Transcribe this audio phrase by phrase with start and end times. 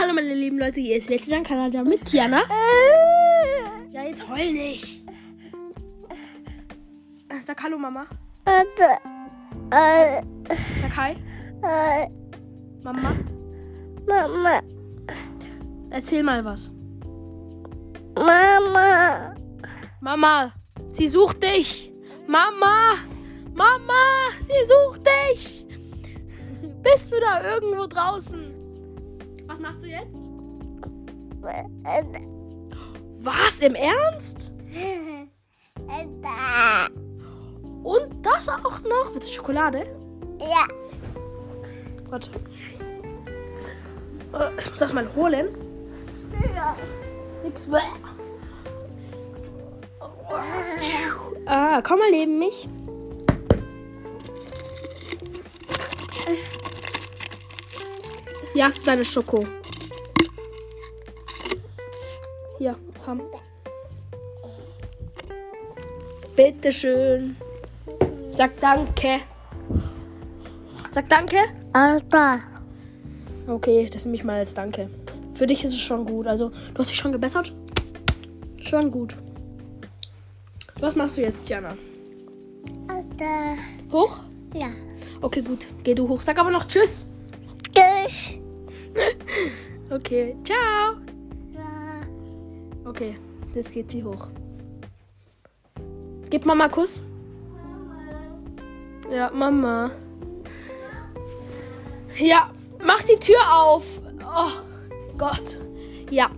[0.00, 2.42] Hallo meine lieben Leute, hier ist Letty Kanada mit Tiana.
[3.90, 5.02] Ja, jetzt heul nicht.
[7.28, 8.06] Äh, Sag Hallo Mama.
[8.44, 8.66] Sag
[10.96, 11.16] Hi.
[12.84, 13.16] Mama.
[14.06, 14.60] Mama,
[15.90, 16.72] Erzähl mal was.
[18.14, 19.34] Mama,
[20.00, 20.52] Mama,
[20.92, 21.92] sie sucht dich.
[22.28, 22.98] Mama,
[23.52, 25.66] Mama, sie sucht dich.
[26.84, 28.57] Bist du da irgendwo draußen?
[29.58, 30.28] Was machst du jetzt?
[33.20, 33.58] Was?
[33.60, 34.52] Im Ernst?
[37.82, 39.12] Und das auch noch?
[39.14, 39.86] Willst du Schokolade?
[40.40, 40.68] Ja,
[42.08, 42.30] Warte.
[44.32, 45.48] Äh, Ich muss das mal holen.
[46.54, 46.76] ja.
[47.42, 47.82] Nix mehr.
[51.46, 52.68] Ah, komm mal neben mich.
[58.58, 59.46] Hier hast du deine Schoko.
[62.58, 62.74] Hier,
[63.06, 63.20] haben.
[66.34, 67.36] Bitteschön.
[68.34, 69.20] Sag danke.
[70.90, 71.36] Sag danke.
[71.72, 72.40] Alter,
[73.46, 74.90] Okay, das nehme ich mal als Danke.
[75.34, 76.26] Für dich ist es schon gut.
[76.26, 77.54] Also, du hast dich schon gebessert?
[78.56, 79.14] Schon gut.
[80.80, 81.76] Was machst du jetzt, Jana?
[82.88, 83.56] Alter,
[83.92, 84.18] Hoch?
[84.52, 84.70] ja.
[85.22, 85.68] Okay, gut.
[85.84, 86.22] Geh du hoch.
[86.22, 86.66] Sag aber noch.
[86.66, 87.07] Tschüss.
[89.98, 90.94] Okay, ciao.
[92.84, 93.16] Okay,
[93.52, 94.28] jetzt geht sie hoch.
[96.30, 97.02] Gib Mama Kuss.
[99.10, 99.90] Ja, Mama.
[102.16, 102.50] Ja,
[102.84, 103.84] mach die Tür auf.
[104.22, 104.52] Oh
[105.18, 105.60] Gott.
[106.10, 106.30] Ja,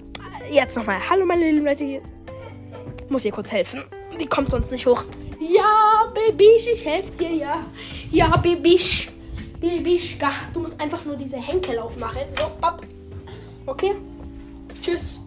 [0.50, 0.98] jetzt nochmal.
[1.11, 1.84] Hallo, meine lieben Leute.
[1.84, 2.03] hier.
[3.11, 3.84] Muss ihr kurz helfen.
[4.19, 5.05] Die kommt sonst nicht hoch.
[5.38, 7.66] Ja, Babysch, ich helfe dir, ja.
[8.11, 9.11] Ja, Babysch.
[9.61, 10.31] Babyschka.
[10.55, 12.22] Du musst einfach nur diese Henkel aufmachen.
[12.38, 12.83] So, ab.
[13.66, 13.94] Okay?
[14.80, 15.20] Tschüss.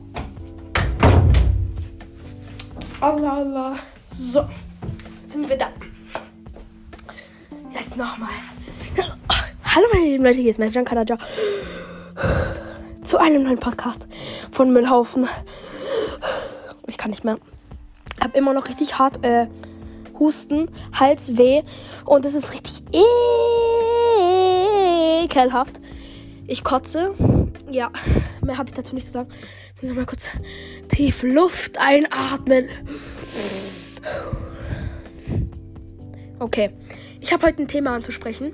[2.99, 3.77] Allah.
[4.05, 4.45] So.
[5.27, 5.67] Sind wir da.
[7.73, 8.30] Jetzt nochmal.
[9.76, 11.17] Hallo meine lieben Leute, hier ist mein Kanaja.
[13.04, 14.08] Zu einem neuen Podcast
[14.52, 15.27] von Müllhaufen.
[16.88, 17.38] Ich kann nicht mehr.
[18.21, 19.48] Hab immer noch richtig hart äh,
[20.20, 21.64] Husten, Halsweh
[22.05, 22.83] und es ist richtig
[25.23, 25.82] ekelhaft.
[26.45, 27.15] Ich kotze.
[27.72, 27.92] Ja,
[28.42, 29.30] mehr habe ich dazu nicht zu sagen.
[29.78, 30.30] Ich will mal kurz
[30.90, 32.70] tief Luft einatmen.
[36.40, 36.72] Okay,
[37.22, 38.54] ich habe heute ein Thema anzusprechen.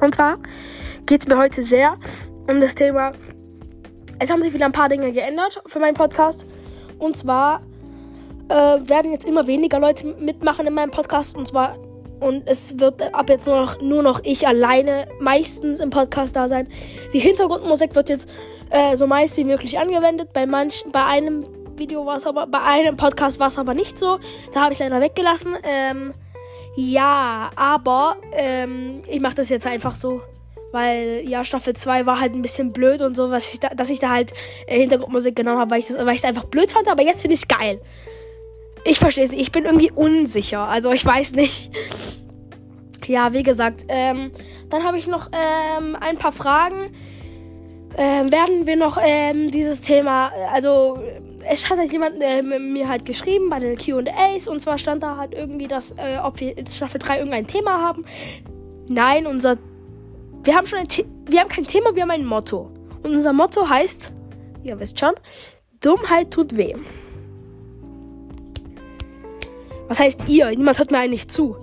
[0.00, 0.38] Und zwar
[1.06, 1.98] geht es mir heute sehr
[2.48, 3.12] um das Thema.
[4.18, 6.46] Es haben sich wieder ein paar Dinge geändert für meinen Podcast.
[6.98, 7.62] Und zwar
[8.48, 11.36] äh, werden jetzt immer weniger Leute mitmachen in meinem Podcast.
[11.36, 11.76] Und zwar
[12.22, 16.48] und es wird ab jetzt nur noch, nur noch ich alleine meistens im Podcast da
[16.48, 16.68] sein.
[17.12, 18.30] Die Hintergrundmusik wird jetzt
[18.70, 20.32] äh, so meist wie möglich angewendet.
[20.32, 21.44] Bei manchen, bei einem
[21.76, 24.18] Video war es aber, bei einem Podcast war es aber nicht so.
[24.54, 25.54] Da habe ich leider weggelassen.
[25.64, 26.14] Ähm,
[26.76, 30.22] ja, aber ähm, ich mache das jetzt einfach so.
[30.70, 33.90] Weil ja, Staffel 2 war halt ein bisschen blöd und so, was ich da, dass
[33.90, 34.32] ich da halt
[34.66, 37.48] äh, Hintergrundmusik genommen habe, weil ich es einfach blöd fand, aber jetzt finde ich es
[37.48, 37.80] geil.
[38.84, 40.68] Ich verstehe es nicht, ich bin irgendwie unsicher.
[40.68, 41.70] Also ich weiß nicht.
[43.06, 44.30] Ja, wie gesagt, ähm,
[44.70, 46.92] dann habe ich noch ähm, ein paar Fragen.
[47.96, 50.98] Ähm, werden wir noch ähm, dieses Thema, also
[51.48, 55.16] es hat halt jemand äh, mir halt geschrieben bei den Q&As und zwar stand da
[55.16, 58.06] halt irgendwie, dass äh, ob wir in Staffel 3 irgendein Thema haben.
[58.88, 59.58] Nein, unser
[60.44, 60.88] wir haben schon ein
[61.26, 62.70] wir haben kein Thema, wir haben ein Motto.
[63.02, 64.12] Und unser Motto heißt,
[64.62, 65.12] ihr wisst schon,
[65.80, 66.74] Dummheit tut weh.
[69.88, 70.48] Was heißt ihr?
[70.50, 71.56] Niemand hört mir eigentlich zu.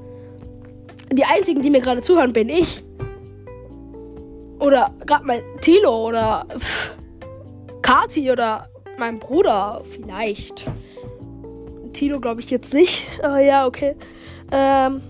[1.12, 2.84] Die einzigen, die mir gerade zuhören, bin ich.
[4.60, 6.92] Oder gerade mein Tilo oder pff,
[7.82, 10.70] Kati oder mein Bruder vielleicht.
[11.94, 13.08] Tilo glaube ich jetzt nicht.
[13.24, 13.96] Aber ja, okay.
[14.52, 15.02] Ähm,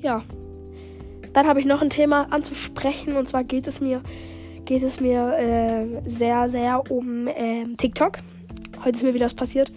[0.00, 0.22] ja.
[1.32, 4.00] Dann habe ich noch ein Thema anzusprechen und zwar geht es mir
[4.64, 8.18] geht es mir äh, sehr sehr um ähm, TikTok.
[8.84, 9.70] Heute ist mir wieder was passiert.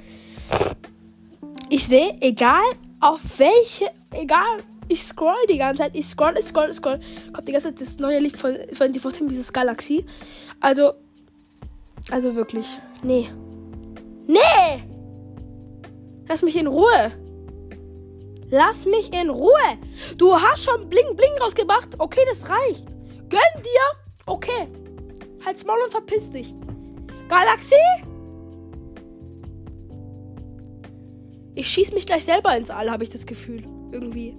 [1.69, 2.63] Ich sehe, egal
[3.00, 7.00] auf welche, egal, ich scroll die ganze Zeit, ich scroll, ich scroll, ich scroll,
[7.31, 10.04] kommt die ganze Zeit das neue Licht von 24 dieses Galaxy.
[10.60, 10.94] Also,
[12.10, 12.66] also wirklich,
[13.04, 13.30] nee.
[14.25, 14.83] Nee!
[16.27, 17.12] Lass mich in Ruhe.
[18.50, 19.77] Lass mich in Ruhe.
[20.18, 21.89] Du hast schon Bling Bling rausgebracht.
[22.00, 22.86] Okay, das reicht.
[23.30, 24.00] Gönn dir.
[24.25, 24.68] Okay.
[25.45, 26.54] Halt's Maul und verpiss dich.
[27.27, 27.75] Galaxie?
[31.56, 33.63] Ich schieß mich gleich selber ins All, habe ich das Gefühl.
[33.92, 34.36] Irgendwie.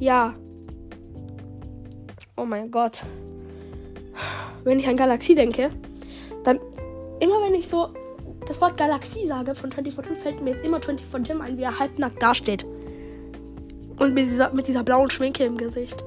[0.00, 0.34] Ja.
[2.36, 3.02] Oh mein Gott.
[4.64, 5.70] wenn ich an Galaxie denke,
[6.44, 6.58] dann
[7.20, 7.88] immer wenn ich so
[8.46, 11.78] das Wort Galaxie sage von 24 fällt mir jetzt immer 24 Tim ein, wie er
[11.78, 12.64] halbnackt dasteht.
[13.98, 16.04] Und mit dieser, mit dieser blauen Schminke im Gesicht.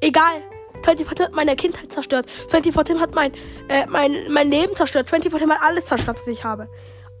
[0.00, 0.42] Egal.
[0.84, 2.26] 24 hat meine Kindheit zerstört.
[2.50, 3.32] 24 hat mein,
[3.68, 5.08] äh, mein, mein Leben zerstört.
[5.08, 6.68] 24 hat alles zerstört, was ich habe.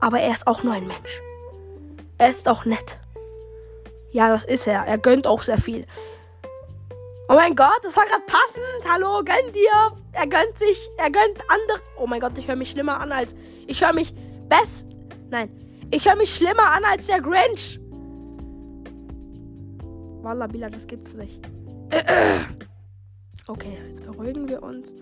[0.00, 1.22] Aber er ist auch nur ein Mensch.
[2.18, 2.98] Er ist auch nett.
[4.10, 4.86] Ja, das ist er.
[4.86, 5.86] Er gönnt auch sehr viel.
[7.28, 8.90] Oh mein Gott, das war gerade passend.
[8.90, 9.92] Hallo, gönn dir.
[10.12, 11.80] Er gönnt sich, er gönnt andere.
[11.98, 13.34] Oh mein Gott, ich höre mich schlimmer an als.
[13.66, 14.14] Ich höre mich
[14.48, 14.88] best.
[15.28, 15.50] Nein.
[15.90, 17.80] Ich höre mich schlimmer an als der Grinch.
[20.22, 21.40] Wallabila, das gibt's nicht.
[23.48, 24.96] Okay, jetzt beruhigen wir uns.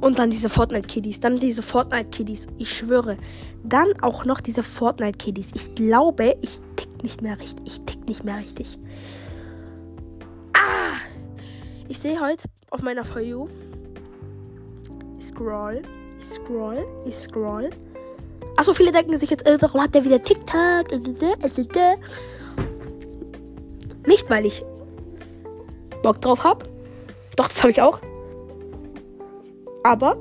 [0.00, 1.20] Und dann diese Fortnite-Kiddies.
[1.20, 2.48] Dann diese Fortnite-Kiddies.
[2.58, 3.16] Ich schwöre.
[3.62, 5.50] Dann auch noch diese Fortnite-Kiddies.
[5.54, 7.64] Ich glaube, ich tick nicht mehr richtig.
[7.64, 8.78] Ich tick nicht mehr richtig.
[10.54, 10.96] Ah!
[11.88, 13.46] Ich sehe heute auf meiner For You.
[15.20, 15.82] Ich scroll.
[16.18, 16.84] Ich scroll.
[17.06, 17.70] Ich scroll.
[18.56, 20.90] Achso, viele denken sich jetzt, äh, warum hat der wieder TikTok?
[24.06, 24.64] Nicht, weil ich
[26.02, 26.73] Bock drauf habe
[27.36, 28.00] doch, das habe ich auch.
[29.82, 30.16] Aber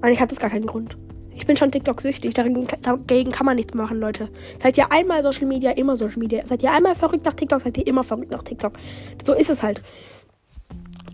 [0.00, 0.96] eigentlich hat das gar keinen Grund.
[1.34, 2.34] Ich bin schon TikTok-süchtig.
[2.34, 4.28] Dagegen, kann man nichts machen, Leute.
[4.60, 6.44] Seid ihr einmal Social Media, immer Social Media.
[6.46, 8.74] Seid ihr einmal verrückt nach TikTok, seid ihr immer verrückt nach TikTok.
[9.24, 9.82] So ist es halt.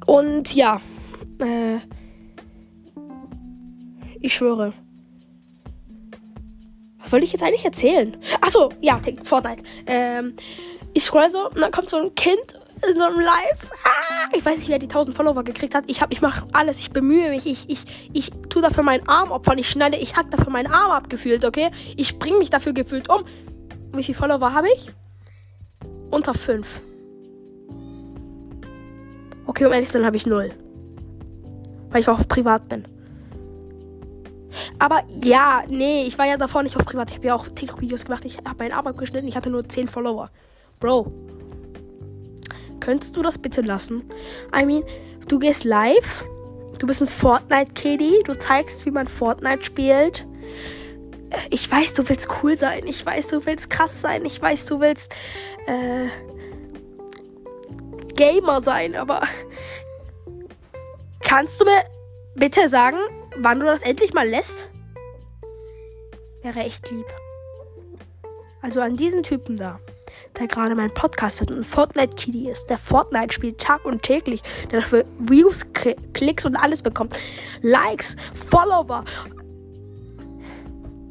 [0.06, 0.81] Und ja.
[1.40, 1.79] Äh,
[4.20, 4.73] ich schwöre.
[6.99, 8.17] Was wollte ich jetzt eigentlich erzählen?
[8.40, 9.62] Achso, ja, Fortnite.
[9.87, 10.35] Ähm,
[10.94, 13.70] ich scroll so und dann kommt so ein Kind in so einem Live.
[13.84, 15.84] Ah, ich weiß nicht, wer die 1000 Follower gekriegt hat.
[15.86, 19.30] Ich, hab, ich mache alles, ich bemühe mich, ich, ich, ich tue dafür meinen Arm
[19.30, 21.70] opfern, ich schneide, ich hack dafür meinen Arm abgefühlt, okay?
[21.96, 23.25] Ich bringe mich dafür gefühlt um.
[23.92, 24.90] Wie viele Follower habe ich?
[26.10, 26.66] Unter 5.
[29.46, 30.50] Okay, um ehrlich zu sein, habe ich 0.
[31.90, 32.84] Weil ich auch auf privat bin.
[34.78, 37.10] Aber ja, nee, ich war ja davor nicht auf privat.
[37.10, 38.25] Ich habe ja auch TikTok-Videos gemacht.
[38.25, 39.28] Ich habe meinen Arm abgeschnitten.
[39.28, 40.30] Ich hatte nur 10 Follower.
[40.80, 41.12] Bro,
[42.88, 44.02] Könntest du das bitte lassen?
[44.58, 44.82] I mean,
[45.29, 46.25] du gehst live.
[46.79, 48.23] Du bist ein Fortnite-Kitty.
[48.25, 50.26] Du zeigst, wie man Fortnite spielt.
[51.50, 52.87] Ich weiß, du willst cool sein.
[52.87, 54.25] Ich weiß, du willst krass sein.
[54.25, 55.14] Ich weiß, du willst
[55.67, 56.08] äh,
[58.14, 58.96] Gamer sein.
[58.96, 59.20] Aber
[61.20, 61.82] kannst du mir
[62.37, 62.96] bitte sagen,
[63.37, 64.70] wann du das endlich mal lässt?
[66.40, 67.12] Wäre echt lieb.
[68.62, 69.79] Also an diesen Typen da
[70.38, 74.42] der gerade meinen Podcast hört und ein Fortnite-Kitty ist, der Fortnite spielt Tag und täglich,
[74.70, 75.64] der dafür Views,
[76.12, 77.19] Klicks und alles bekommt.
[77.62, 79.04] Likes, Follower.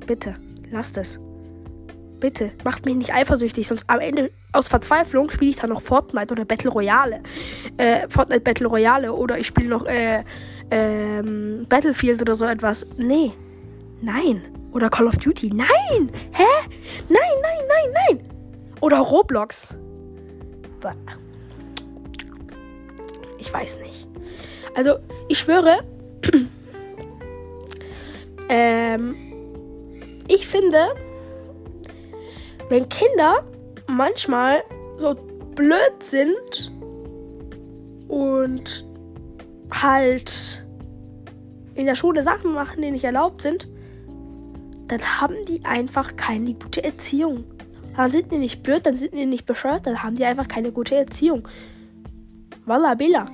[0.06, 0.36] Bitte,
[0.72, 1.20] lasst es.
[2.20, 6.32] Bitte, macht mich nicht eifersüchtig, sonst am Ende aus Verzweiflung spiele ich dann noch Fortnite
[6.32, 7.22] oder Battle Royale.
[7.78, 10.24] Äh, Fortnite Battle Royale oder ich spiele noch äh,
[10.72, 12.88] ähm, Battlefield oder so etwas.
[12.98, 13.34] Nee.
[14.02, 14.42] Nein.
[14.72, 15.52] Oder Call of Duty.
[15.54, 16.12] Nein!
[16.32, 16.44] Hä?
[17.10, 18.17] Nein, nein, nein, nein!
[18.88, 19.74] Oder Roblox.
[23.38, 24.08] Ich weiß nicht.
[24.76, 25.80] Also, ich schwöre,
[28.48, 29.14] ähm,
[30.30, 30.96] ich finde,
[32.70, 33.44] wenn Kinder
[33.88, 34.64] manchmal
[34.96, 35.16] so
[35.54, 36.72] blöd sind
[38.08, 38.86] und
[39.70, 40.66] halt
[41.76, 43.68] in der Schule Sachen machen, die nicht erlaubt sind,
[44.88, 47.44] dann haben die einfach keine gute Erziehung.
[47.98, 50.72] Dann sind die nicht blöd, dann sind die nicht bescheuert, dann haben die einfach keine
[50.72, 51.48] gute Erziehung.
[52.66, 53.26] Walla Billa.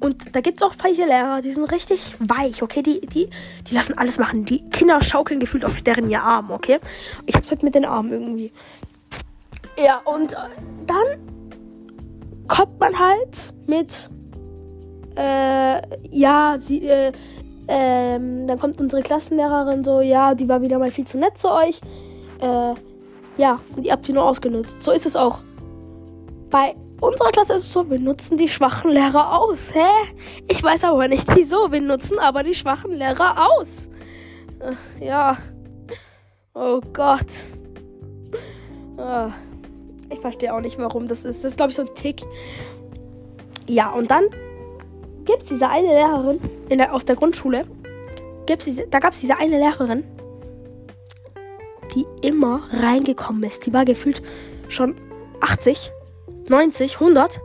[0.00, 2.82] Und da gibt es auch welche Lehrer, die sind richtig weich, okay?
[2.82, 3.28] Die, die,
[3.68, 4.46] die lassen alles machen.
[4.46, 6.78] Die Kinder schaukeln gefühlt auf deren ihr Arm, okay?
[7.26, 8.52] Ich hab's halt mit den Armen irgendwie.
[9.76, 10.34] Ja, und
[10.86, 14.08] dann kommt man halt mit,
[15.16, 17.12] äh, ja, sie, äh,
[17.68, 21.50] ähm, dann kommt unsere Klassenlehrerin so, ja, die war wieder mal viel zu nett zu
[21.50, 21.80] euch.
[22.40, 22.74] Äh,
[23.36, 24.82] ja, und ihr habt sie nur ausgenutzt.
[24.82, 25.40] So ist es auch.
[26.50, 29.74] Bei unserer Klasse ist es so, wir nutzen die schwachen Lehrer aus.
[29.74, 29.88] Hä?
[30.48, 31.70] Ich weiß aber nicht wieso.
[31.72, 33.88] Wir nutzen aber die schwachen Lehrer aus.
[34.60, 35.36] Äh, ja.
[36.54, 37.26] Oh Gott.
[38.96, 39.30] Ah.
[40.10, 41.42] Ich verstehe auch nicht, warum das ist.
[41.42, 42.22] Das ist, glaube ich, so ein Tick.
[43.66, 44.24] Ja, und dann
[45.24, 46.38] gibt es diese eine Lehrerin
[46.68, 47.66] in der, aus der Grundschule.
[48.46, 50.04] Gibt's diese, da gab es diese eine Lehrerin,
[52.24, 53.66] immer reingekommen ist.
[53.66, 54.22] Die war gefühlt
[54.68, 54.96] schon
[55.40, 55.92] 80,
[56.48, 57.40] 90, 100.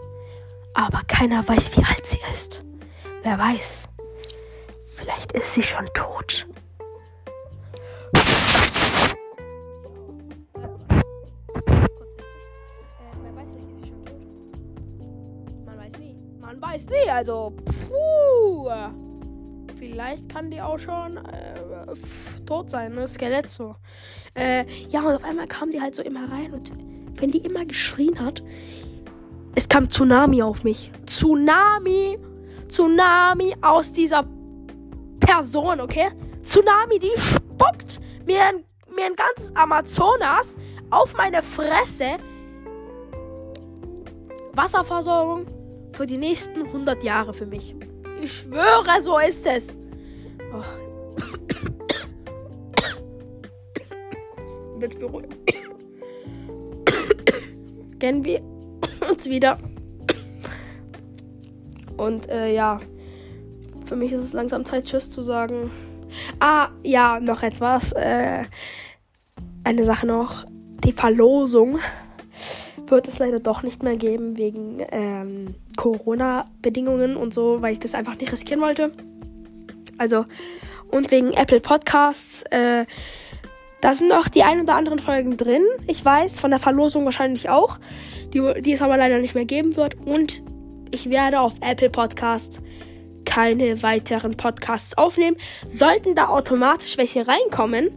[0.73, 2.63] Aber keiner weiß, wie alt sie ist.
[3.23, 3.89] Wer weiß.
[4.95, 6.47] Vielleicht ist sie schon tot.
[16.49, 17.09] man weiß nie.
[17.09, 17.53] Also,
[17.87, 18.69] puh.
[19.77, 21.95] Vielleicht kann die auch schon äh,
[22.45, 23.07] tot sein, ne?
[23.07, 23.75] Skelett so.
[24.35, 26.71] Äh, ja, und auf einmal kam die halt so immer rein und
[27.19, 28.43] wenn die immer geschrien hat,
[29.55, 30.91] es kam Tsunami auf mich.
[31.05, 32.17] Tsunami!
[32.67, 34.25] Tsunami aus dieser
[35.19, 36.09] Person, okay?
[36.43, 38.63] Tsunami, die spuckt mir ein,
[38.95, 40.55] mir ein ganzes Amazonas
[40.91, 42.17] auf meine Fresse.
[44.53, 45.47] Wasserversorgung
[45.93, 47.75] für die nächsten 100 Jahre für mich.
[48.21, 49.67] Ich schwöre, so ist es.
[50.53, 50.88] Oh.
[54.79, 55.35] Jetzt beruhigen.
[57.99, 58.41] Kennen wir
[59.09, 59.57] uns wieder.
[61.97, 62.79] Und äh, ja,
[63.85, 65.71] für mich ist es langsam Zeit, Tschüss zu sagen.
[66.39, 67.91] Ah, ja, noch etwas.
[67.91, 68.45] Äh,
[69.63, 70.45] eine Sache noch.
[70.85, 71.79] Die Verlosung
[72.87, 77.95] wird es leider doch nicht mehr geben wegen ähm, Corona-Bedingungen und so, weil ich das
[77.95, 78.91] einfach nicht riskieren wollte.
[79.97, 80.25] Also,
[80.89, 82.43] und wegen Apple Podcasts.
[82.43, 82.85] Äh,
[83.81, 85.63] da sind noch die ein oder anderen Folgen drin.
[85.87, 87.79] Ich weiß, von der Verlosung wahrscheinlich auch.
[88.33, 89.95] Die, die es aber leider nicht mehr geben wird.
[90.05, 90.41] Und
[90.91, 92.59] ich werde auf Apple Podcasts
[93.25, 95.37] keine weiteren Podcasts aufnehmen.
[95.69, 97.91] Sollten da automatisch welche reinkommen,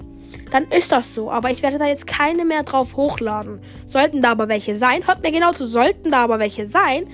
[0.50, 1.30] dann ist das so.
[1.30, 3.60] Aber ich werde da jetzt keine mehr drauf hochladen.
[3.86, 7.06] Sollten da aber welche sein, hört mir genau zu, sollten da aber welche sein,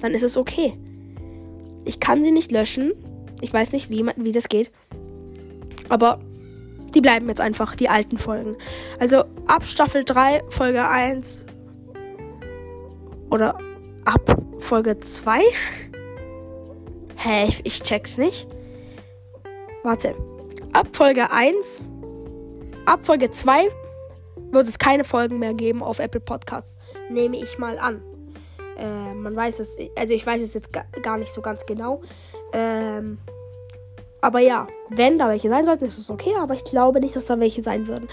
[0.00, 0.74] dann ist es okay.
[1.84, 2.92] Ich kann sie nicht löschen.
[3.40, 4.70] Ich weiß nicht, wie, wie das geht.
[5.88, 6.20] Aber
[6.98, 8.56] die bleiben jetzt einfach, die alten Folgen.
[8.98, 11.46] Also ab Staffel 3, Folge 1
[13.30, 13.56] oder
[14.04, 15.40] ab Folge 2.
[17.14, 18.48] Hä, ich, ich check's nicht.
[19.84, 20.16] Warte.
[20.72, 21.80] Ab Folge 1
[22.84, 23.68] ab Folge 2
[24.50, 26.78] wird es keine Folgen mehr geben auf Apple Podcasts.
[27.10, 28.02] Nehme ich mal an.
[28.76, 32.02] Äh, man weiß es, also ich weiß es jetzt gar nicht so ganz genau.
[32.52, 33.18] Ähm,
[34.20, 36.34] aber ja, wenn da welche sein sollten, ist es okay.
[36.38, 38.08] Aber ich glaube nicht, dass da welche sein würden.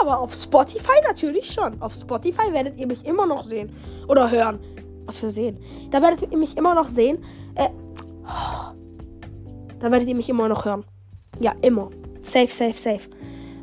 [0.00, 1.80] Aber auf Spotify natürlich schon.
[1.82, 3.70] Auf Spotify werdet ihr mich immer noch sehen.
[4.08, 4.58] Oder hören.
[5.04, 5.58] Was für sehen.
[5.90, 7.22] Da werdet ihr mich immer noch sehen.
[7.56, 7.68] Äh,
[8.24, 8.72] oh,
[9.80, 10.84] da werdet ihr mich immer noch hören.
[11.38, 11.90] Ja, immer.
[12.22, 13.08] Safe, safe, safe.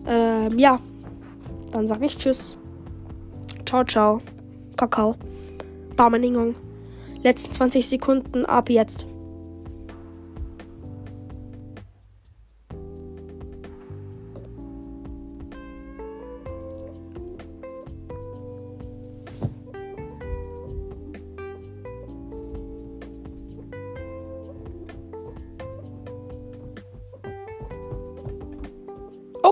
[0.05, 0.79] Ähm, ja.
[1.71, 2.59] Dann sage ich Tschüss.
[3.65, 4.21] Ciao, ciao.
[4.77, 5.15] Kakao.
[5.95, 6.55] Barmeningong.
[7.23, 9.07] Letzten 20 Sekunden ab jetzt.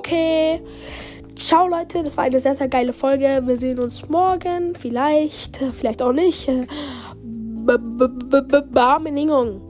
[0.05, 0.61] Okay.
[1.35, 3.41] Ciao Leute, das war eine sehr, sehr geile Folge.
[3.43, 4.75] Wir sehen uns morgen.
[4.75, 6.47] Vielleicht, vielleicht auch nicht.
[8.71, 9.64] Barmeningung.